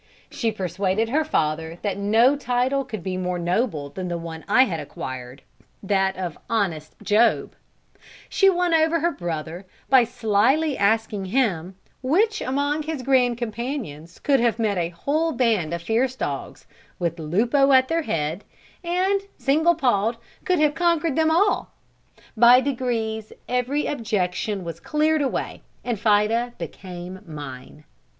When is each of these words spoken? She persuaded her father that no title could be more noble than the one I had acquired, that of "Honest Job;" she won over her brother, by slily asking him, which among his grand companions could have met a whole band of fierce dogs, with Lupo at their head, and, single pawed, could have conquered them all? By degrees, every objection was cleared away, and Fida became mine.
She 0.31 0.51
persuaded 0.51 1.09
her 1.09 1.23
father 1.23 1.77
that 1.83 1.95
no 1.95 2.35
title 2.35 2.83
could 2.83 3.03
be 3.03 3.17
more 3.17 3.37
noble 3.37 3.91
than 3.91 4.07
the 4.07 4.17
one 4.17 4.43
I 4.47 4.63
had 4.63 4.79
acquired, 4.79 5.43
that 5.83 6.17
of 6.17 6.39
"Honest 6.49 6.95
Job;" 7.03 7.53
she 8.27 8.49
won 8.49 8.73
over 8.73 9.01
her 9.01 9.11
brother, 9.11 9.63
by 9.91 10.05
slily 10.05 10.75
asking 10.75 11.25
him, 11.25 11.75
which 12.01 12.41
among 12.41 12.81
his 12.81 13.03
grand 13.03 13.37
companions 13.37 14.17
could 14.17 14.39
have 14.39 14.57
met 14.57 14.75
a 14.79 14.89
whole 14.89 15.33
band 15.33 15.71
of 15.71 15.83
fierce 15.83 16.15
dogs, 16.15 16.65
with 16.97 17.19
Lupo 17.19 17.71
at 17.71 17.87
their 17.87 18.01
head, 18.01 18.43
and, 18.83 19.21
single 19.37 19.75
pawed, 19.75 20.17
could 20.45 20.57
have 20.57 20.73
conquered 20.73 21.15
them 21.15 21.29
all? 21.29 21.69
By 22.35 22.59
degrees, 22.59 23.31
every 23.47 23.85
objection 23.85 24.63
was 24.63 24.79
cleared 24.79 25.21
away, 25.21 25.61
and 25.83 25.99
Fida 25.99 26.53
became 26.57 27.19
mine. 27.27 27.83